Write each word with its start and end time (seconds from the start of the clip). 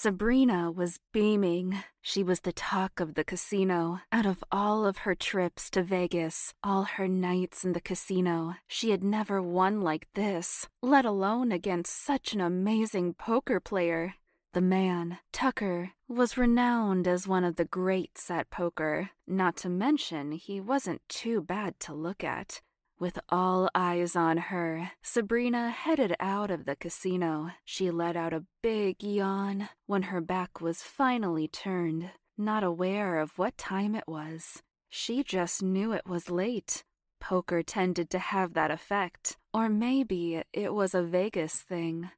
Sabrina 0.00 0.70
was 0.70 1.00
beaming. 1.12 1.76
She 2.02 2.22
was 2.22 2.42
the 2.42 2.52
talk 2.52 3.00
of 3.00 3.14
the 3.14 3.24
casino. 3.24 3.98
Out 4.12 4.26
of 4.26 4.44
all 4.52 4.86
of 4.86 4.98
her 4.98 5.16
trips 5.16 5.68
to 5.70 5.82
Vegas, 5.82 6.54
all 6.62 6.84
her 6.84 7.08
nights 7.08 7.64
in 7.64 7.72
the 7.72 7.80
casino, 7.80 8.54
she 8.68 8.90
had 8.90 9.02
never 9.02 9.42
won 9.42 9.80
like 9.80 10.06
this, 10.14 10.68
let 10.82 11.04
alone 11.04 11.50
against 11.50 12.00
such 12.00 12.32
an 12.32 12.40
amazing 12.40 13.14
poker 13.14 13.58
player. 13.58 14.14
The 14.52 14.60
man, 14.60 15.18
Tucker, 15.32 15.90
was 16.06 16.38
renowned 16.38 17.08
as 17.08 17.26
one 17.26 17.42
of 17.42 17.56
the 17.56 17.64
greats 17.64 18.30
at 18.30 18.50
poker, 18.50 19.10
not 19.26 19.56
to 19.56 19.68
mention 19.68 20.30
he 20.30 20.60
wasn't 20.60 21.02
too 21.08 21.40
bad 21.40 21.80
to 21.80 21.92
look 21.92 22.22
at. 22.22 22.60
With 23.00 23.20
all 23.28 23.70
eyes 23.76 24.16
on 24.16 24.38
her, 24.38 24.90
Sabrina 25.02 25.70
headed 25.70 26.16
out 26.18 26.50
of 26.50 26.64
the 26.64 26.74
casino. 26.74 27.52
She 27.64 27.92
let 27.92 28.16
out 28.16 28.32
a 28.32 28.46
big 28.60 29.04
yawn 29.04 29.68
when 29.86 30.04
her 30.04 30.20
back 30.20 30.60
was 30.60 30.82
finally 30.82 31.46
turned, 31.46 32.10
not 32.36 32.64
aware 32.64 33.20
of 33.20 33.38
what 33.38 33.56
time 33.56 33.94
it 33.94 34.08
was. 34.08 34.62
She 34.90 35.22
just 35.22 35.62
knew 35.62 35.92
it 35.92 36.08
was 36.08 36.28
late. 36.28 36.82
Poker 37.20 37.62
tended 37.62 38.10
to 38.10 38.18
have 38.18 38.54
that 38.54 38.72
effect, 38.72 39.36
or 39.54 39.68
maybe 39.68 40.42
it 40.52 40.74
was 40.74 40.92
a 40.92 41.02
Vegas 41.02 41.54
thing. 41.54 42.10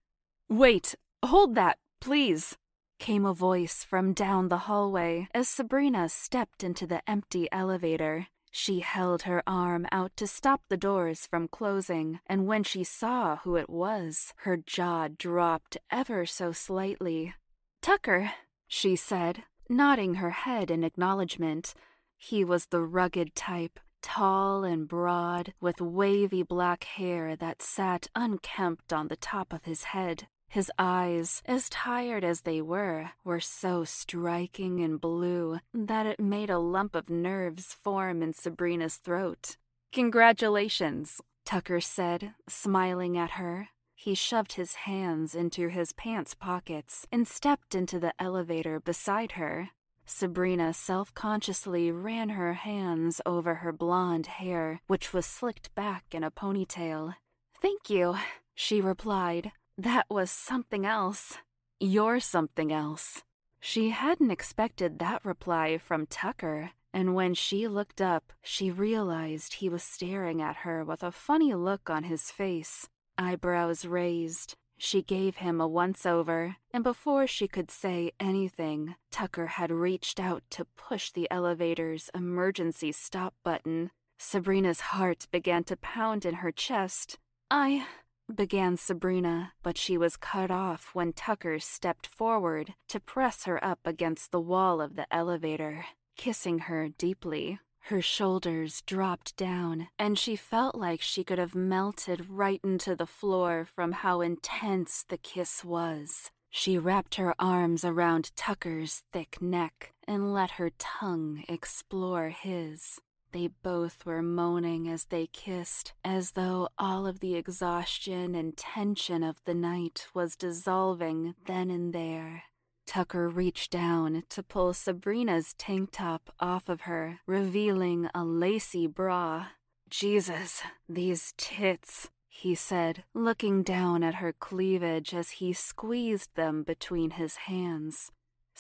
Wait, 0.49 0.95
hold 1.23 1.57
that, 1.57 1.77
please, 2.01 2.57
came 2.99 3.27
a 3.27 3.35
voice 3.35 3.85
from 3.85 4.15
down 4.15 4.49
the 4.49 4.65
hallway 4.65 5.29
as 5.35 5.47
Sabrina 5.47 6.09
stepped 6.09 6.65
into 6.65 6.87
the 6.87 7.03
empty 7.07 7.49
elevator. 7.53 8.29
She 8.51 8.81
held 8.81 9.23
her 9.23 9.43
arm 9.47 9.87
out 9.93 10.17
to 10.17 10.27
stop 10.27 10.63
the 10.69 10.77
doors 10.77 11.27
from 11.27 11.47
closing, 11.47 12.21
and 12.27 12.47
when 12.47 12.65
she 12.65 12.83
saw 12.83 13.37
who 13.37 13.57
it 13.57 13.71
was, 13.71 14.35
her 14.39 14.57
jaw 14.57 15.09
dropped 15.09 15.77
ever 15.91 16.27
so 16.27 16.51
slightly. 16.51 17.35
Tucker, 17.81 18.33
she 18.67 18.97
said, 18.97 19.45
nodding 19.69 20.15
her 20.15 20.31
head 20.31 20.71
in 20.71 20.83
acknowledgement. 20.83 21.75
He 22.17 22.45
was 22.45 22.67
the 22.67 22.83
rugged 22.83 23.35
type, 23.37 23.79
tall 24.03 24.65
and 24.65 24.89
broad, 24.89 25.55
with 25.61 25.81
wavy 25.81 26.43
black 26.43 26.85
hair 26.85 27.37
that 27.37 27.63
sat 27.63 28.09
unkempt 28.17 28.93
on 28.93 29.09
the 29.09 29.17
top 29.17 29.53
of 29.53 29.65
his 29.65 29.85
head. 29.85 30.27
His 30.51 30.69
eyes, 30.81 31.43
as 31.47 31.69
tired 31.69 32.25
as 32.25 32.41
they 32.41 32.61
were, 32.61 33.13
were 33.23 33.39
so 33.39 33.85
striking 33.85 34.81
and 34.81 35.01
blue 35.01 35.61
that 35.73 36.07
it 36.07 36.19
made 36.19 36.51
a 36.51 36.59
lump 36.59 36.97
of 36.97 37.09
nerves 37.09 37.73
form 37.73 38.21
in 38.21 38.33
Sabrina's 38.33 38.97
throat. 38.97 39.57
Congratulations, 39.93 41.21
Tucker 41.45 41.81
said, 41.81 42.35
smiling 42.49 43.17
at 43.17 43.33
her. 43.33 43.69
He 43.95 44.17
shoved 44.17 44.55
his 44.55 44.75
hands 44.75 45.37
into 45.37 45.69
his 45.69 45.93
pants 45.93 46.35
pockets 46.35 47.07
and 47.13 47.29
stepped 47.29 47.77
into 47.77 48.01
the 48.01 48.15
elevator 48.19 48.81
beside 48.81 49.33
her. 49.33 49.69
Sabrina 50.05 50.75
self 50.75 51.15
consciously 51.15 51.93
ran 51.93 52.31
her 52.31 52.55
hands 52.55 53.21
over 53.25 53.57
her 53.57 53.71
blonde 53.71 54.27
hair, 54.27 54.81
which 54.89 55.13
was 55.13 55.27
slicked 55.27 55.73
back 55.77 56.07
in 56.11 56.25
a 56.25 56.31
ponytail. 56.33 57.15
Thank 57.63 57.89
you, 57.89 58.17
she 58.57 58.81
replied, 58.81 59.53
that 59.83 60.07
was 60.11 60.31
something 60.31 60.85
else. 60.85 61.39
You're 61.79 62.21
something 62.21 62.71
else. 62.71 63.23
She 63.61 63.91
hadn't 63.91 64.31
expected 64.31 64.99
that 64.99 65.25
reply 65.25 65.79
from 65.79 66.07
Tucker, 66.07 66.73
and 66.93 67.15
when 67.15 67.35
she 67.35 67.67
looked 67.67 68.01
up, 68.01 68.33
she 68.43 68.71
realized 68.71 69.55
he 69.55 69.69
was 69.69 69.83
staring 69.83 70.43
at 70.43 70.57
her 70.57 70.85
with 70.85 71.03
a 71.03 71.11
funny 71.11 71.55
look 71.55 71.89
on 71.89 72.05
his 72.05 72.31
face, 72.31 72.89
eyebrows 73.17 73.87
raised. 73.87 74.55
She 74.77 75.03
gave 75.03 75.37
him 75.37 75.61
a 75.61 75.69
once 75.69 76.05
over, 76.05 76.57
and 76.73 76.85
before 76.85 77.27
she 77.27 77.49
could 77.49 77.71
say 77.71 78.13
anything, 78.21 78.97
Tucker 79.11 79.47
had 79.47 79.71
reached 79.71 80.21
out 80.21 80.43
to 80.51 80.67
push 80.77 81.11
the 81.11 81.29
elevator's 81.31 82.11
emergency 82.15 82.93
stop 82.93 83.35
button. 83.45 83.91
Sabrina's 84.19 84.81
heart 84.93 85.27
began 85.31 85.65
to 85.65 85.77
pound 85.77 86.27
in 86.27 86.37
her 86.37 86.53
chest. 86.53 87.19
I 87.51 87.87
began 88.31 88.77
Sabrina, 88.77 89.53
but 89.63 89.77
she 89.77 89.99
was 89.99 90.17
cut 90.17 90.51
off 90.51 90.91
when 90.95 91.13
Tucker 91.13 91.59
stepped 91.59 92.07
forward 92.07 92.75
to 92.89 93.01
press 93.01 93.45
her 93.45 93.63
up 93.65 93.81
against 93.85 94.31
the 94.31 94.41
wall 94.41 94.81
of 94.81 94.97
the 94.97 95.07
elevator, 95.15 95.87
kissing 96.17 96.61
her 96.61 96.89
deeply. 96.89 97.61
Her 97.85 98.03
shoulders 98.03 98.83
dropped 98.83 99.37
down, 99.37 99.89
and 99.99 100.19
she 100.19 100.37
felt 100.37 100.75
like 100.75 101.01
she 101.01 101.25
could 101.25 101.39
have 101.39 101.55
melted 101.55 102.29
right 102.29 102.61
into 102.63 102.95
the 102.95 103.07
floor 103.07 103.67
from 103.75 103.93
how 103.93 104.21
intense 104.21 105.05
the 105.09 105.19
kiss 105.19 105.65
was. 105.65 106.31
She 106.51 106.79
wrapped 106.79 107.15
her 107.15 107.35
arms 107.39 107.85
around 107.85 108.37
Tucker's 108.37 109.05
thick 109.13 109.41
neck 109.41 109.93
and 110.07 110.35
let 110.35 110.53
her 110.53 110.71
tongue 110.79 111.45
explore 111.49 112.29
his. 112.31 113.01
They 113.33 113.49
both 113.63 114.05
were 114.05 114.23
moaning 114.23 114.89
as 114.89 115.05
they 115.05 115.27
kissed, 115.27 115.93
as 116.05 116.33
though 116.33 116.69
all 116.79 117.07
of 117.07 117.21
the 117.21 117.37
exhaustion 117.37 118.35
and 118.35 118.57
tension 118.57 119.23
of 119.23 119.41
the 119.45 119.55
night 119.55 120.09
was 120.15 120.37
dissolving 120.37 121.35
then 121.47 121.71
and 121.71 121.93
there. 121.93 122.45
Tucker 122.87 123.29
reached 123.29 123.71
down 123.71 124.25
to 124.31 124.43
pull 124.43 124.73
Sabrina's 124.73 125.55
tank 125.57 125.91
top 125.93 126.35
off 126.41 126.69
of 126.69 126.83
her, 126.83 127.21
revealing 127.25 128.09
a 128.13 128.25
lacy 128.25 128.89
bra. 128.89 129.47
Jesus, 129.89 130.63
these 130.89 131.33
tits, 131.37 132.11
he 132.29 132.57
said, 132.57 133.05
looking 133.15 133.63
down 133.63 134.03
at 134.03 134.17
her 134.17 134.33
cleavage 134.33 135.15
as 135.15 135.31
he 135.33 135.53
squeezed 135.53 136.35
them 136.35 136.65
between 136.65 137.11
his 137.11 137.37
hands. 137.37 138.11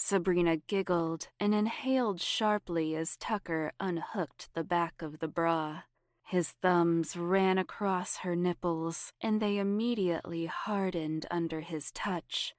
Sabrina 0.02 0.56
giggled 0.56 1.28
and 1.38 1.54
inhaled 1.54 2.22
sharply 2.22 2.96
as 2.96 3.18
Tucker 3.18 3.72
unhooked 3.78 4.48
the 4.54 4.64
back 4.64 5.02
of 5.02 5.18
the 5.18 5.28
bra. 5.28 5.82
His 6.24 6.52
thumbs 6.62 7.18
ran 7.18 7.58
across 7.58 8.16
her 8.18 8.34
nipples, 8.34 9.12
and 9.20 9.40
they 9.40 9.58
immediately 9.58 10.46
hardened 10.46 11.26
under 11.30 11.60
his 11.60 11.90
touch. 11.90 12.54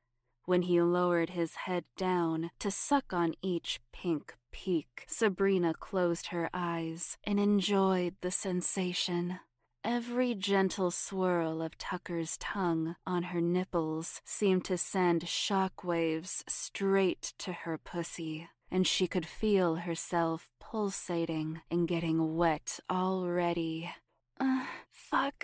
When 0.45 0.61
he 0.61 0.81
lowered 0.81 1.31
his 1.31 1.55
head 1.55 1.85
down 1.97 2.51
to 2.59 2.69
suck 2.69 3.11
on 3.11 3.33
each 3.41 3.81
pink 3.91 4.35
peak, 4.51 5.05
Sabrina 5.07 5.73
closed 5.73 6.27
her 6.27 6.47
eyes 6.53 7.17
and 7.23 7.39
enjoyed 7.39 8.15
the 8.21 8.31
sensation. 8.31 9.39
Every 9.83 10.35
gentle 10.35 10.91
swirl 10.91 11.59
of 11.59 11.75
Tucker's 11.75 12.37
tongue 12.37 12.95
on 13.07 13.23
her 13.23 13.41
nipples 13.41 14.21
seemed 14.23 14.63
to 14.65 14.77
send 14.77 15.27
shock 15.27 15.83
waves 15.83 16.43
straight 16.47 17.33
to 17.39 17.51
her 17.51 17.79
pussy, 17.79 18.47
and 18.69 18.85
she 18.85 19.07
could 19.07 19.25
feel 19.25 19.77
herself 19.77 20.51
pulsating 20.59 21.61
and 21.71 21.87
getting 21.87 22.35
wet 22.37 22.79
already. 22.91 23.89
Uh, 24.39 24.65
fuck, 24.91 25.43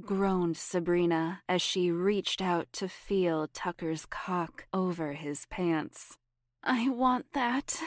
groaned 0.00 0.56
Sabrina 0.56 1.42
as 1.48 1.62
she 1.62 1.92
reached 1.92 2.42
out 2.42 2.66
to 2.72 2.88
feel 2.88 3.46
Tucker's 3.46 4.06
cock 4.06 4.66
over 4.72 5.12
his 5.12 5.46
pants. 5.46 6.18
I 6.64 6.88
want 6.88 7.26
that. 7.32 7.80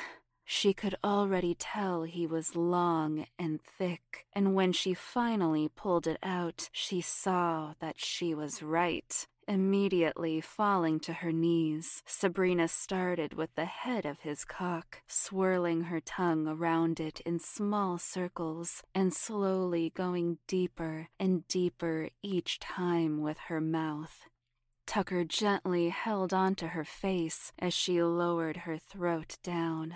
She 0.47 0.73
could 0.73 0.95
already 1.03 1.55
tell 1.55 2.03
he 2.03 2.27
was 2.27 2.55
long 2.55 3.25
and 3.39 3.59
thick, 3.61 4.27
and 4.31 4.53
when 4.53 4.73
she 4.73 4.93
finally 4.93 5.69
pulled 5.75 6.05
it 6.05 6.19
out, 6.21 6.69
she 6.71 7.01
saw 7.01 7.73
that 7.79 7.99
she 7.99 8.35
was 8.35 8.61
right. 8.61 9.27
Immediately 9.47 10.41
falling 10.41 10.99
to 11.01 11.13
her 11.13 11.31
knees, 11.31 12.03
Sabrina 12.05 12.67
started 12.67 13.33
with 13.33 13.53
the 13.55 13.65
head 13.65 14.05
of 14.05 14.21
his 14.21 14.45
cock, 14.45 15.01
swirling 15.07 15.83
her 15.83 15.99
tongue 15.99 16.47
around 16.47 16.99
it 16.99 17.21
in 17.21 17.39
small 17.39 17.97
circles 17.97 18.83
and 18.93 19.13
slowly 19.13 19.91
going 19.95 20.37
deeper 20.47 21.09
and 21.19 21.47
deeper 21.47 22.09
each 22.21 22.59
time 22.59 23.21
with 23.21 23.37
her 23.47 23.61
mouth. 23.61 24.27
Tucker 24.85 25.23
gently 25.23 25.89
held 25.89 26.33
onto 26.33 26.67
her 26.67 26.85
face 26.85 27.51
as 27.57 27.73
she 27.73 28.01
lowered 28.01 28.57
her 28.57 28.77
throat 28.77 29.37
down. 29.43 29.95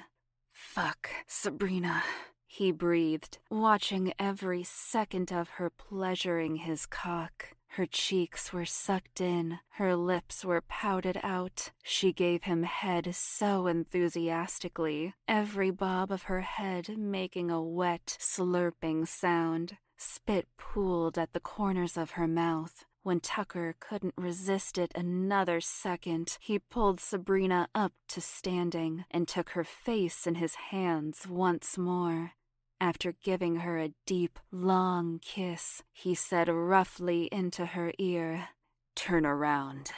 Fuck, 0.82 1.10
Sabrina, 1.28 2.04
he 2.48 2.72
breathed, 2.72 3.38
watching 3.52 4.14
every 4.18 4.64
second 4.64 5.30
of 5.30 5.50
her 5.50 5.70
pleasuring 5.70 6.56
his 6.56 6.86
cock. 6.86 7.50
Her 7.72 7.86
cheeks 7.86 8.54
were 8.54 8.64
sucked 8.64 9.20
in, 9.20 9.60
her 9.72 9.94
lips 9.98 10.46
were 10.46 10.62
pouted 10.62 11.20
out. 11.22 11.72
She 11.84 12.14
gave 12.14 12.44
him 12.44 12.64
head 12.64 13.14
so 13.14 13.68
enthusiastically, 13.68 15.16
every 15.28 15.70
bob 15.70 16.14
of 16.14 16.24
her 16.24 16.40
head 16.40 16.98
making 16.98 17.52
a 17.52 17.62
wet, 17.62 18.16
slurping 18.18 19.06
sound. 19.06 19.76
Spit 19.98 20.48
pooled 20.58 21.18
at 21.18 21.34
the 21.34 21.42
corners 21.42 21.98
of 21.98 22.12
her 22.12 22.26
mouth. 22.26 22.86
When 23.10 23.22
Tucker 23.22 23.74
couldn't 23.80 24.14
resist 24.18 24.78
it 24.78 24.92
another 24.94 25.62
second, 25.62 26.38
he 26.40 26.60
pulled 26.60 27.00
Sabrina 27.00 27.68
up 27.74 27.94
to 28.10 28.22
standing 28.22 29.04
and 29.10 29.28
took 29.28 29.50
her 29.54 29.64
face 29.64 30.28
in 30.28 30.36
his 30.36 30.54
hands 30.70 31.26
once 31.28 31.76
more. 31.76 32.34
After 32.80 33.14
giving 33.14 33.62
her 33.62 33.80
a 33.80 33.96
deep, 34.06 34.38
long 34.52 35.18
kiss, 35.24 35.82
he 35.92 36.14
said 36.14 36.50
roughly 36.50 37.30
into 37.32 37.66
her 37.66 37.94
ear, 37.98 38.50
Turn 38.96 39.26
around. 39.26 39.90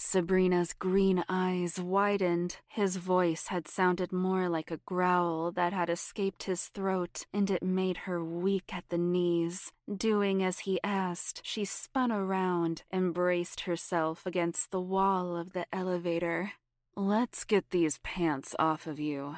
Sabrina's 0.00 0.74
green 0.74 1.24
eyes 1.28 1.80
widened. 1.80 2.58
His 2.68 2.96
voice 2.98 3.48
had 3.48 3.66
sounded 3.66 4.12
more 4.12 4.48
like 4.48 4.70
a 4.70 4.76
growl 4.86 5.50
that 5.50 5.72
had 5.72 5.90
escaped 5.90 6.44
his 6.44 6.68
throat, 6.68 7.26
and 7.32 7.50
it 7.50 7.64
made 7.64 7.98
her 7.98 8.24
weak 8.24 8.72
at 8.72 8.88
the 8.90 8.96
knees. 8.96 9.72
Doing 9.92 10.40
as 10.40 10.60
he 10.60 10.78
asked, 10.84 11.40
she 11.42 11.64
spun 11.64 12.12
around 12.12 12.84
and 12.92 13.12
braced 13.12 13.62
herself 13.62 14.24
against 14.24 14.70
the 14.70 14.80
wall 14.80 15.36
of 15.36 15.52
the 15.52 15.66
elevator. 15.72 16.52
Let's 16.94 17.42
get 17.42 17.70
these 17.70 17.98
pants 18.04 18.54
off 18.56 18.86
of 18.86 19.00
you, 19.00 19.34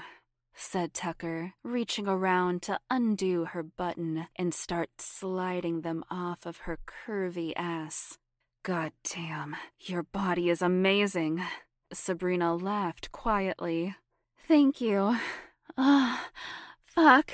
said 0.53 0.93
Tucker, 0.93 1.55
reaching 1.65 2.07
around 2.07 2.61
to 2.62 2.79
undo 2.91 3.47
her 3.47 3.62
button 3.62 4.27
and 4.37 4.53
start 4.53 4.91
sliding 4.99 5.81
them 5.81 6.05
off 6.11 6.45
of 6.45 6.59
her 6.59 6.79
curvy 6.87 7.55
ass. 7.57 8.19
God 8.62 8.93
damn, 9.05 9.57
your 9.79 10.03
body 10.03 10.51
is 10.51 10.61
amazing. 10.61 11.43
Sabrina 11.93 12.55
laughed 12.55 13.11
quietly. 13.11 13.97
Thank 14.47 14.81
you. 14.81 15.17
Oh, 15.79 16.27
fuck. 16.85 17.33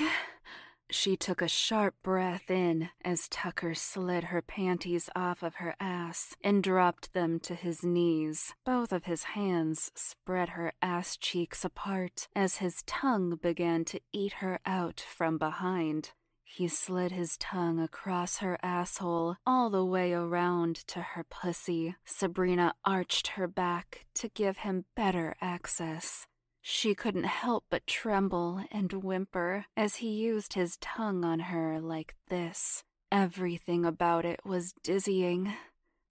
She 0.89 1.17
took 1.17 1.43
a 1.43 1.49
sharp 1.49 1.97
breath 2.05 2.49
in 2.49 2.91
as 3.05 3.29
Tucker 3.29 3.75
slid 3.75 4.25
her 4.25 4.41
panties 4.41 5.11
off 5.17 5.43
of 5.43 5.57
her 5.57 5.75
ass 5.81 6.37
and 6.45 6.63
dropped 6.63 7.13
them 7.13 7.41
to 7.41 7.57
his 7.57 7.83
knees. 7.83 8.55
Both 8.65 8.93
of 8.93 9.05
his 9.07 9.25
hands 9.25 9.91
spread 9.97 10.51
her 10.51 10.75
ass 10.81 11.17
cheeks 11.17 11.65
apart 11.65 12.29
as 12.37 12.59
his 12.59 12.85
tongue 12.87 13.37
began 13.43 13.85
to 13.87 14.01
eat 14.13 14.35
her 14.35 14.61
out 14.65 15.01
from 15.01 15.39
behind. 15.39 16.13
He 16.49 16.69
slid 16.69 17.13
his 17.13 17.37
tongue 17.37 17.81
across 17.81 18.39
her 18.39 18.57
asshole 18.63 19.37
all 19.45 19.69
the 19.69 19.85
way 19.85 20.13
around 20.13 20.77
to 20.87 21.01
her 21.01 21.25
pussy. 21.25 21.97
Sabrina 22.05 22.75
arched 22.85 23.27
her 23.29 23.47
back 23.47 24.07
to 24.15 24.29
give 24.29 24.59
him 24.59 24.87
better 24.95 25.37
access. 25.43 26.27
She 26.63 26.95
couldn't 26.95 27.25
help 27.25 27.65
but 27.69 27.87
tremble 27.87 28.65
and 28.71 28.93
whimper 28.93 29.67
as 29.77 29.97
he 29.97 30.09
used 30.09 30.55
his 30.55 30.79
tongue 30.79 31.25
on 31.25 31.41
her 31.41 31.81
like 31.81 32.15
this. 32.29 32.85
Everything 33.13 33.85
about 33.85 34.25
it 34.25 34.41
was 34.45 34.73
dizzying. 34.83 35.53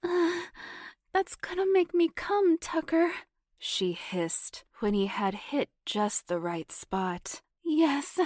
That's 1.13 1.35
gonna 1.35 1.65
make 1.71 1.93
me 1.93 2.09
come, 2.13 2.57
Tucker, 2.57 3.11
she 3.57 3.93
hissed 3.93 4.63
when 4.79 4.93
he 4.93 5.07
had 5.07 5.33
hit 5.33 5.69
just 5.85 6.27
the 6.27 6.39
right 6.39 6.71
spot. 6.71 7.41
Yes, 7.63 8.19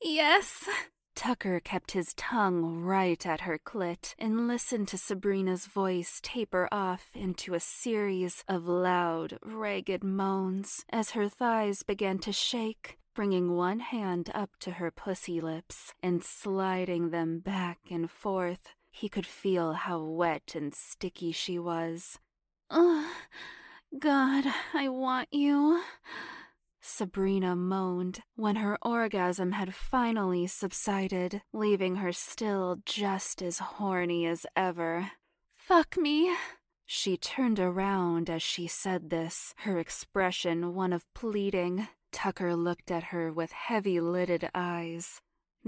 yes. 0.00 0.68
Tucker 1.14 1.60
kept 1.60 1.92
his 1.92 2.12
tongue 2.14 2.80
right 2.82 3.24
at 3.26 3.42
her 3.42 3.58
clit 3.58 4.14
and 4.18 4.48
listened 4.48 4.88
to 4.88 4.98
Sabrina's 4.98 5.66
voice 5.66 6.20
taper 6.22 6.68
off 6.72 7.10
into 7.14 7.54
a 7.54 7.60
series 7.60 8.44
of 8.48 8.66
loud, 8.66 9.38
ragged 9.42 10.02
moans 10.02 10.84
as 10.90 11.10
her 11.10 11.28
thighs 11.28 11.82
began 11.82 12.18
to 12.18 12.32
shake, 12.32 12.98
bringing 13.14 13.56
one 13.56 13.80
hand 13.80 14.30
up 14.34 14.50
to 14.60 14.72
her 14.72 14.90
pussy 14.90 15.40
lips 15.40 15.94
and 16.02 16.22
sliding 16.24 17.10
them 17.10 17.38
back 17.38 17.78
and 17.90 18.10
forth. 18.10 18.74
He 18.90 19.08
could 19.08 19.26
feel 19.26 19.72
how 19.72 20.02
wet 20.02 20.54
and 20.54 20.74
sticky 20.74 21.32
she 21.32 21.58
was. 21.58 22.18
Oh, 22.70 23.10
God, 23.98 24.44
I 24.72 24.88
want 24.88 25.28
you. 25.32 25.82
Sabrina 26.86 27.56
moaned 27.56 28.20
when 28.36 28.56
her 28.56 28.76
orgasm 28.82 29.52
had 29.52 29.74
finally 29.74 30.46
subsided, 30.46 31.40
leaving 31.50 31.96
her 31.96 32.12
still 32.12 32.76
just 32.84 33.40
as 33.40 33.58
horny 33.58 34.26
as 34.26 34.44
ever. 34.54 35.12
Fuck 35.56 35.96
me. 35.96 36.36
She 36.84 37.16
turned 37.16 37.58
around 37.58 38.28
as 38.28 38.42
she 38.42 38.66
said 38.66 39.08
this, 39.08 39.54
her 39.60 39.78
expression 39.78 40.74
one 40.74 40.92
of 40.92 41.10
pleading. 41.14 41.88
Tucker 42.12 42.54
looked 42.54 42.90
at 42.90 43.04
her 43.04 43.32
with 43.32 43.52
heavy 43.52 43.98
lidded 43.98 44.50
eyes. 44.54 45.22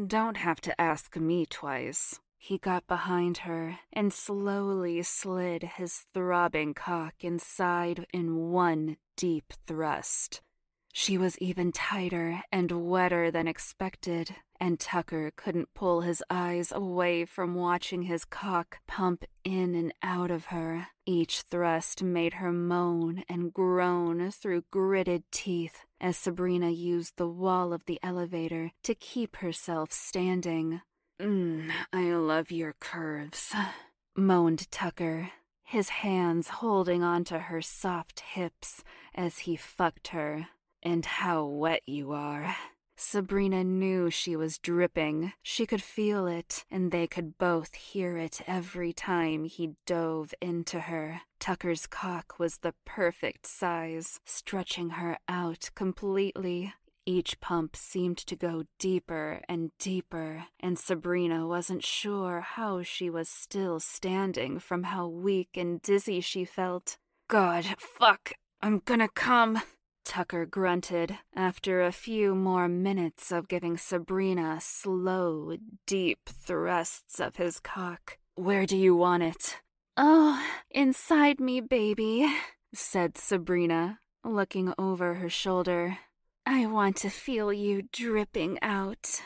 Don't 0.07 0.37
have 0.37 0.61
to 0.61 0.79
ask 0.79 1.17
me 1.17 1.47
twice. 1.47 2.21
He 2.37 2.59
got 2.59 2.87
behind 2.87 3.39
her 3.39 3.79
and 3.91 4.13
slowly 4.13 5.03
slid 5.03 5.63
his 5.63 6.05
throbbing 6.13 6.75
cock 6.75 7.15
inside 7.23 8.07
in 8.13 8.51
one 8.51 8.99
deep 9.17 9.55
thrust. 9.67 10.43
She 10.99 11.19
was 11.19 11.39
even 11.41 11.73
tighter 11.73 12.43
and 12.51 12.89
wetter 12.89 13.31
than 13.31 13.47
expected, 13.47 14.35
and 14.59 14.81
Tucker 14.81 15.31
couldn't 15.37 15.75
pull 15.75 16.01
his 16.01 16.23
eyes 16.31 16.73
away 16.73 17.27
from 17.27 17.55
watching 17.55 18.05
his 18.05 18.25
cock 18.25 18.79
pump 18.89 19.27
in 19.45 19.75
and 19.75 19.93
out 20.03 20.31
of 20.31 20.47
her. 20.47 20.87
Each 21.05 21.43
thrust 21.43 22.03
made 22.03 22.33
her 22.41 22.51
moan 22.51 23.25
and 23.29 23.53
groan 23.53 24.31
through 24.31 24.65
gritted 24.71 25.25
teeth 25.31 25.85
as 26.01 26.17
Sabrina 26.17 26.71
used 26.71 27.19
the 27.19 27.29
wall 27.29 27.75
of 27.75 27.85
the 27.85 28.01
elevator 28.03 28.73
to 28.85 28.95
keep 28.95 29.37
herself 29.37 29.93
standing. 29.93 30.81
Mm, 31.21 31.73
I 31.93 32.05
love 32.15 32.51
your 32.51 32.75
curves, 32.81 33.55
moaned 34.17 34.71
Tucker, 34.71 35.33
his 35.63 35.91
hands 35.91 36.49
holding 36.49 37.03
onto 37.03 37.37
her 37.37 37.61
soft 37.61 38.21
hips 38.21 38.83
as 39.15 39.41
he 39.41 39.57
fucked 39.57 40.09
her. 40.09 40.49
And 40.83 41.05
how 41.05 41.45
wet 41.45 41.83
you 41.87 42.13
are. 42.13 42.57
Sabrina 42.99 43.63
knew 43.63 44.11
she 44.11 44.37
was 44.37 44.59
dripping. 44.59 45.35
She 45.43 45.67
could 45.67 45.83
feel 45.83 46.27
it, 46.27 46.65
and 46.71 46.91
they 46.91 47.07
could 47.07 47.37
both 47.37 47.75
hear 47.75 48.17
it 48.17 48.41
every 48.47 48.95
time 48.95 49.45
he 49.45 49.75
dove 49.85 50.33
into 50.41 50.81
her. 50.81 51.21
Tucker's 51.39 51.87
cock 51.87 52.39
was 52.39 52.59
the 52.59 52.75
perfect 52.87 53.47
size, 53.47 54.19
stretching 54.25 54.91
her 54.91 55.19
out 55.29 55.71
completely. 55.75 56.73
Each 57.05 57.39
pump 57.39 57.77
seemed 57.77 58.17
to 58.19 58.35
go 58.35 58.65
deeper 58.79 59.43
and 59.49 59.71
deeper, 59.79 60.47
and 60.59 60.79
Sabrina 60.79 61.47
wasn't 61.47 61.85
sure 61.85 62.41
how 62.41 62.83
she 62.83 63.11
was 63.11 63.29
still 63.29 63.79
standing 63.79 64.59
from 64.59 64.85
how 64.85 65.07
weak 65.07 65.51
and 65.55 65.81
dizzy 65.83 66.21
she 66.21 66.45
felt. 66.47 66.97
God, 67.29 67.65
fuck, 67.79 68.33
I'm 68.63 68.81
gonna 68.85 69.09
come. 69.09 69.61
Tucker 70.07 70.47
grunted 70.47 71.19
after 71.35 71.83
a 71.83 71.91
few 71.91 72.37
more 72.37 72.69
minutes 72.69 73.33
of 73.33 73.49
giving 73.49 73.77
Sabrina 73.77 74.59
slow, 74.61 75.57
deep 75.85 76.21
thrusts 76.29 77.19
of 77.19 77.37
his 77.37 77.59
cock. 77.59 78.17
Where 78.37 78.67
do 78.67 78.77
you 78.77 78.95
want 78.95 79.25
it? 79.25 79.57
Oh, 79.97 80.41
inside 80.71 81.41
me, 81.41 81.61
baby, 81.61 82.33
said 82.73 83.19
Sabrina, 83.19 83.99
looking 84.25 84.73
over 84.79 85.15
her 85.15 85.29
shoulder. 85.29 85.99
I 86.47 86.67
want 86.67 86.97
to 86.99 87.11
feel 87.11 87.53
you 87.53 87.83
dripping 87.93 88.61
out. 88.63 89.21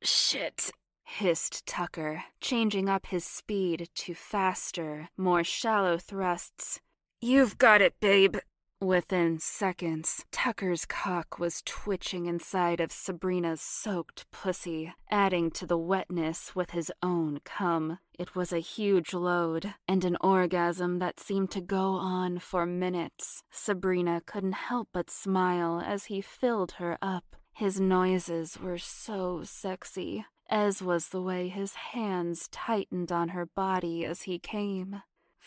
Shit, 0.00 0.70
hissed 1.02 1.66
Tucker, 1.66 2.22
changing 2.40 2.88
up 2.88 3.06
his 3.06 3.24
speed 3.24 3.88
to 3.96 4.14
faster, 4.14 5.08
more 5.16 5.42
shallow 5.42 5.98
thrusts. 5.98 6.80
You've 7.20 7.58
got 7.58 7.82
it, 7.82 7.98
babe. 8.00 8.36
Within 8.82 9.38
seconds, 9.38 10.24
Tucker's 10.32 10.86
cock 10.86 11.38
was 11.38 11.60
twitching 11.66 12.24
inside 12.24 12.80
of 12.80 12.90
Sabrina's 12.90 13.60
soaked 13.60 14.24
pussy, 14.30 14.94
adding 15.10 15.50
to 15.50 15.66
the 15.66 15.76
wetness 15.76 16.56
with 16.56 16.70
his 16.70 16.90
own 17.02 17.40
cum. 17.44 17.98
It 18.18 18.34
was 18.34 18.54
a 18.54 18.58
huge 18.58 19.12
load, 19.12 19.74
and 19.86 20.02
an 20.02 20.16
orgasm 20.22 20.98
that 20.98 21.20
seemed 21.20 21.50
to 21.50 21.60
go 21.60 21.92
on 21.92 22.38
for 22.38 22.64
minutes. 22.64 23.42
Sabrina 23.50 24.22
couldn't 24.24 24.52
help 24.52 24.88
but 24.94 25.10
smile 25.10 25.82
as 25.84 26.06
he 26.06 26.22
filled 26.22 26.72
her 26.72 26.96
up. 27.02 27.36
His 27.52 27.78
noises 27.78 28.58
were 28.58 28.78
so 28.78 29.42
sexy, 29.44 30.24
as 30.48 30.80
was 30.80 31.08
the 31.08 31.20
way 31.20 31.48
his 31.48 31.74
hands 31.74 32.48
tightened 32.50 33.12
on 33.12 33.28
her 33.28 33.44
body 33.44 34.06
as 34.06 34.22
he 34.22 34.38
came. 34.38 35.02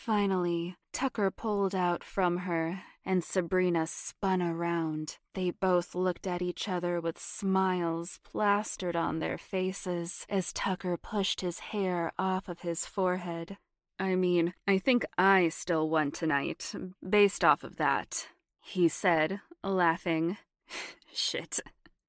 Finally, 0.05 0.75
Tucker 0.91 1.31
pulled 1.31 1.74
out 1.74 2.03
from 2.03 2.39
her, 2.39 2.81
and 3.05 3.24
Sabrina 3.24 3.88
spun 3.88 4.41
around. 4.41 5.17
They 5.33 5.50
both 5.50 5.95
looked 5.95 6.27
at 6.27 6.41
each 6.41 6.67
other 6.67 7.00
with 7.00 7.17
smiles 7.17 8.19
plastered 8.22 8.98
on 8.98 9.19
their 9.19 9.38
faces 9.38 10.25
as 10.27 10.51
Tucker 10.51 10.98
pushed 10.98 11.39
his 11.39 11.60
hair 11.72 12.12
off 12.19 12.50
of 12.50 12.60
his 12.60 12.86
forehead. 12.86 13.55
I 13.98 14.15
mean, 14.15 14.53
I 14.67 14.77
think 14.77 15.05
I 15.17 15.48
still 15.48 15.89
won 15.89 16.12
tonight, 16.12 16.74
based 17.07 17.45
off 17.45 17.63
of 17.63 17.77
that, 17.77 18.27
he 18.62 18.89
said, 18.89 19.39
laughing. 19.63 20.36
Shit. 21.13 21.62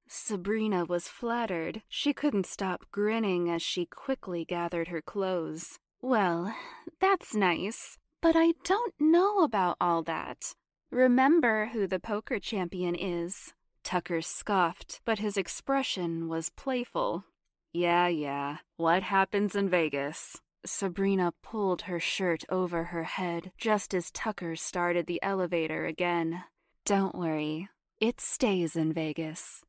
Sabrina 0.05 0.83
was 0.83 1.07
flattered. 1.07 1.81
She 1.87 2.11
couldn't 2.11 2.45
stop 2.45 2.91
grinning 2.91 3.49
as 3.49 3.61
she 3.61 3.85
quickly 3.85 4.43
gathered 4.43 4.89
her 4.89 5.01
clothes. 5.01 5.79
Well, 6.05 6.55
that's 7.01 7.33
nice, 7.33 7.97
but 8.21 8.35
I 8.35 8.53
don't 8.63 8.93
know 8.99 9.39
about 9.39 9.75
all 9.81 10.03
that. 10.03 10.53
Remember 10.91 11.71
who 11.73 11.87
the 11.87 11.99
poker 11.99 12.37
champion 12.37 12.93
is. 12.93 13.55
Tucker 13.83 14.21
scoffed, 14.21 15.01
but 15.03 15.17
his 15.17 15.35
expression 15.35 16.27
was 16.27 16.51
playful. 16.51 17.25
Yeah, 17.73 18.07
yeah. 18.07 18.57
What 18.77 19.01
happens 19.01 19.55
in 19.55 19.67
Vegas? 19.67 20.39
Sabrina 20.63 21.33
pulled 21.41 21.81
her 21.89 21.99
shirt 21.99 22.43
over 22.49 22.83
her 22.83 23.05
head 23.05 23.51
just 23.57 23.95
as 23.95 24.11
Tucker 24.11 24.55
started 24.55 25.07
the 25.07 25.23
elevator 25.23 25.87
again. 25.87 26.43
Don't 26.85 27.15
worry, 27.15 27.67
it 27.99 28.21
stays 28.21 28.75
in 28.75 28.93
Vegas. 28.93 29.63